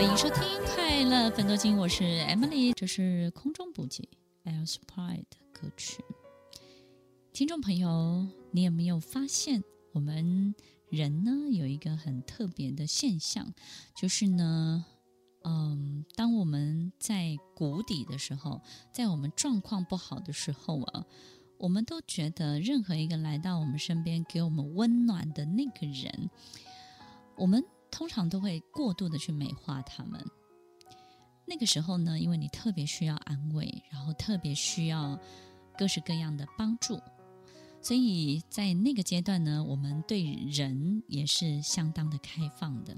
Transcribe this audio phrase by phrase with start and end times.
[0.00, 0.42] 欢迎收听
[0.74, 4.08] 《快乐芬多精》，我是 Emily，这是空中补给
[4.46, 6.02] Air Supply 的歌曲。
[7.34, 10.54] 听众朋友，你有没有发现，我们
[10.88, 13.52] 人呢有一个很特别的现象，
[13.94, 14.86] 就是呢，
[15.44, 18.62] 嗯，当我们在谷底的时候，
[18.94, 21.04] 在我们状况不好的时候啊，
[21.58, 26.30] 我们都觉得任何一个来到我们身边给我们温暖的那个人，
[27.36, 27.62] 我们。
[27.90, 30.24] 通常都会过度的去美化他们。
[31.46, 35.18] 那个时候呢，因为你特别需要安慰，然后特别需要
[35.76, 37.00] 各式各样的帮助，
[37.82, 42.96] 所以在那个阶段呢，我们对人也是相当的开放的。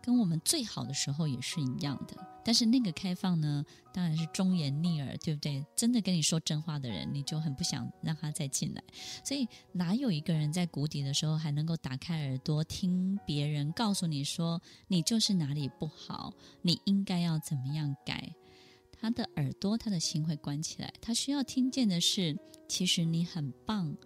[0.00, 5.64] 跟我们最好的时候也是一样的，但是那个开放呢，当然是忠言逆耳，对不对？
[5.76, 8.82] 真的跟你说真话的人，你就很不想让他再进来。
[9.24, 16.32] 所以哪有一个人在谷底的时候还能够打开耳朵听别人告诉你说你就是哪里不好，
[16.62, 18.34] 你应该要怎么样改？
[18.90, 20.92] 他的耳朵，他的心会关起来。
[21.00, 23.96] 他需要听见的是，其实你很棒。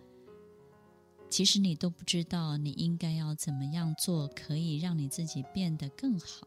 [1.29, 6.47] 其实你都不知道你应该要怎么样做，可以让你自己变得更好。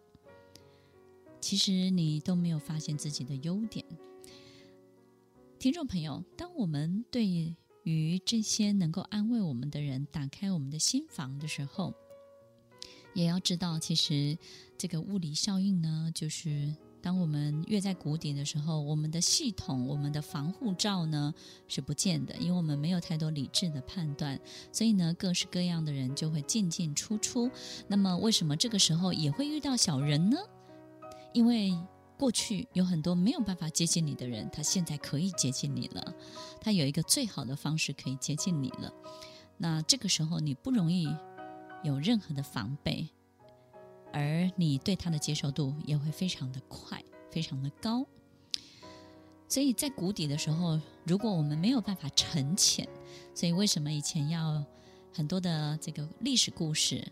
[1.39, 3.85] 其实你都没有发现自己的优点。
[5.57, 7.27] 听众朋友，当我们对
[7.83, 11.93] 于这些能够安慰我们的人打开我们的心房的时候，
[13.13, 14.37] 也要知道，其实
[14.77, 16.75] 这个物理效应呢，就是。
[17.01, 21.33] 当我们越在谷底的时候，我们的系统、我们的防护罩呢
[21.69, 24.37] 是不见的，因为我们没有太多理智的判断，
[24.73, 27.49] 所以呢，各式各样的人就会进进出出。
[27.87, 30.37] 那么，为什么这个时候也会遇到小人呢？
[31.33, 31.77] 因为
[32.17, 36.13] 过去有很多没有办法接近你的人，他现在可以接近你了，
[36.59, 38.93] 他有一个最好的方式可以接近你了。
[39.57, 41.07] 那这个时候，你不容易
[41.83, 43.07] 有任何的防备。
[44.11, 48.03] 而你对他的接受度也会非常的快，非常的高。
[49.47, 52.89] 所以在谷底的时候，如果我们没有办法沉潜，
[53.35, 54.65] 所以为什么以前要
[55.13, 57.07] 很多的这个历史故事，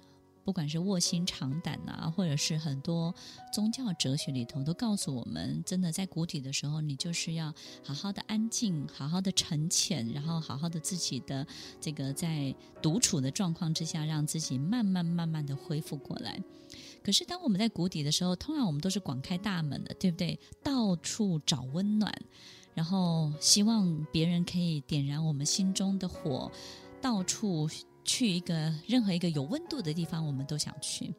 [0.48, 3.14] 不管是卧薪尝胆啊，或者是很多
[3.52, 7.54] 宗教哲学里头，都告诉我们，真的在谷底的时候，你就是要
[7.84, 11.46] 好好的安静，好好的沉潜，然后好好的自己的
[11.82, 16.42] 这个在独处的状况之下，让自己慢慢慢慢的恢复过来。
[17.04, 20.40] 可是，当我们在谷底的时候，通常我们都是广开大门的，对不对？
[20.64, 22.10] 到处找温暖，
[22.74, 26.50] 然后希望别人可以点燃我们心中的火，
[27.02, 27.70] 到处
[28.08, 31.14] 去一个任何一个有温度的地方，我们都想去。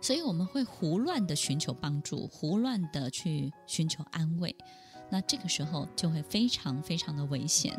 [0.00, 4.56] 所以我们会胡乱的寻求帮助，胡乱的去寻求安慰。
[5.10, 7.78] 那这个时候就会非常非常的危险。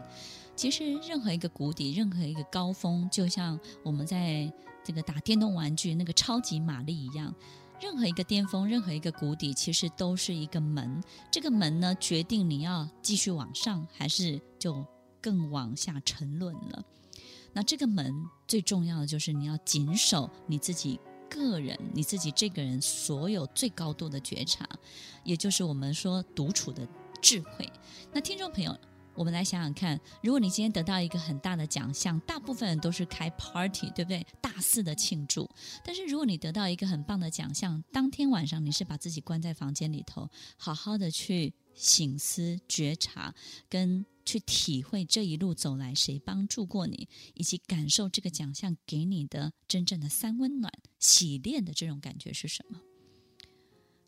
[0.55, 4.53] 其实，任何一个谷底，任何一个高峰，就像我们在。
[4.87, 7.33] 这个打电动玩具那个超级玛丽一样，
[7.81, 11.03] 任何一个巅峰，任何一个谷底，其实都是一个门。
[11.31, 14.85] 这个门呢，决定你要继续往上，还是就
[15.19, 16.85] 更往下沉沦了。
[17.55, 18.13] 那这个门
[18.45, 20.99] 最重要的就是你要谨守你自己
[21.29, 24.67] 个人，你自己这个人所有最高度的觉察，
[25.23, 26.85] 也就是我们说独处的
[27.21, 27.71] 智慧。
[28.11, 28.77] 那听众朋友。
[29.17, 34.27] 我们来想想看，如果你今天得到一个很大的奖项，大部分人都是开 party，对不对？
[34.41, 35.49] 大肆的庆祝。
[35.85, 43.35] 但是如果你得到一个很棒的奖项，当天晚上你是把自己关在房间里头，好好的去醒思、觉察，
[43.69, 52.81] 跟去体会这一路走来谁帮助过你，以及感受这个奖项给你的真正的三温暖、洗练的这种感觉是什么？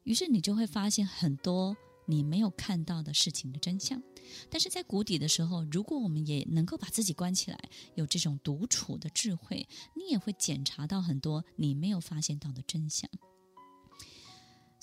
[0.03, 1.77] 于是你就会发现很多。
[2.09, 4.01] 你没有看到的事情的真相，
[4.50, 7.59] 但是在谷底的时候，如果我们也能够把自己关起来，
[7.95, 13.09] 有这种独处的智慧，你也会检查到很多你没有发现到的真相。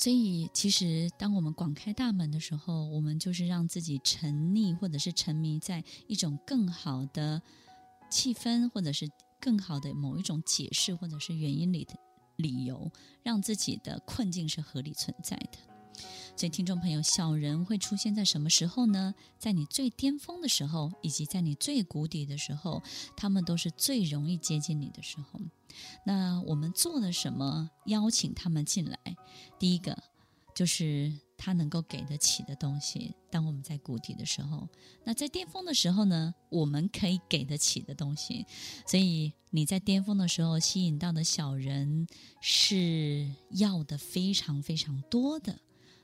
[0.04, 7.40] 所以，其实当我们广开大门的时候，我们就是让自己沉溺或者是沉迷在一种更好的
[8.10, 9.10] 气氛，或者是
[9.40, 11.94] 更好的某一种解释或者是原因里的
[12.36, 12.92] 理由，
[13.22, 15.58] 让自己的困境是合理存在的。
[16.36, 19.14] 所以，听众朋友，小人会出现在什么时候呢？
[19.38, 22.82] 在你最巅峰的时候，以及在你最谷底的时候，
[23.16, 25.40] 他们都是最容易接近你的时候。
[26.04, 28.98] 那我们做了什么邀请他们进来？
[29.58, 29.96] 第一个
[30.54, 33.14] 就是他能够给得起的东西。
[33.30, 34.68] 当我们在谷底的时候，
[35.04, 38.46] 那在巅峰的时候呢，我们可以给得起的东西。
[38.86, 42.06] 所以你在巅峰的时候吸引到的小人
[42.40, 45.58] 是要的非常非常多的。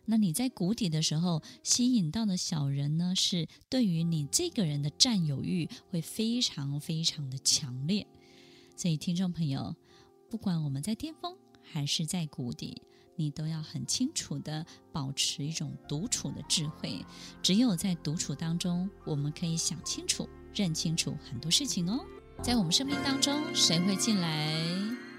[0.06, 8.04] 那你在谷底的时候吸引到的小人呢，是对于你这个人的占有欲会非常非常的强烈。
[8.80, 9.76] 所以，听众朋友，
[10.30, 12.80] 不管我们在巅峰还是在谷底，
[13.14, 17.04] 你都要很清楚地保持一种独处的智慧。
[17.42, 22.02] 只有在独处当中，我们可以想清楚、认清楚很多事情哦。
[22.42, 24.58] 在我们生命当中，谁会进来，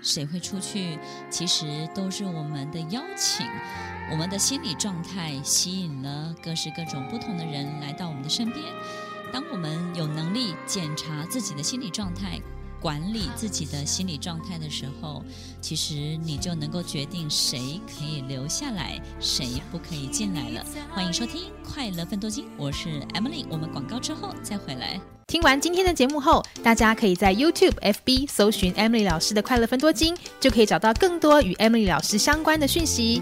[0.02, 0.98] 谁会出去，
[1.30, 3.46] 其实都是我们的邀请。
[4.10, 8.58] 我们的心理状态吸引了各式各种不同的人来到我们的身边。
[9.32, 12.42] 当我们有能力检查自己的心理状态，
[12.82, 15.24] 管理自己的心理状态的时候，
[15.62, 20.66] 其实你就能够决定谁可以留下来，谁不可以进来了。
[20.90, 23.46] 欢迎收听《快乐分多金》，我是 Emily。
[23.50, 25.00] 我们广告之后再回来。
[25.28, 33.22] 听完今天的节目后，大家可以在 YouTube、FB 搜寻 Emily 老师的《快乐分多金》，就可以找到更多与 Emily 老师相关的讯息。